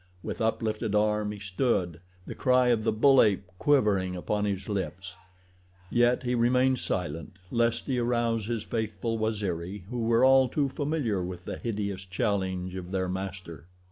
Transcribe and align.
With 0.23 0.41
uplifted 0.41 0.95
arm 0.95 1.31
he 1.31 1.37
stood, 1.37 1.99
the 2.25 2.33
cry 2.33 2.69
of 2.69 2.83
the 2.83 2.91
bull 2.91 3.21
ape 3.21 3.43
quivering 3.59 4.15
upon 4.15 4.45
his 4.45 4.67
lips, 4.67 5.13
yet 5.91 6.23
he 6.23 6.33
remained 6.33 6.79
silent 6.79 7.37
lest 7.51 7.85
he 7.85 7.99
arouse 7.99 8.47
his 8.47 8.63
faithful 8.63 9.19
Waziri 9.19 9.83
who 9.91 9.99
were 9.99 10.25
all 10.25 10.49
too 10.49 10.69
familiar 10.69 11.21
with 11.23 11.45
the 11.45 11.59
hideous 11.59 12.03
challenge 12.03 12.73
of 12.75 12.89
their 12.89 13.07
master. 13.09 13.67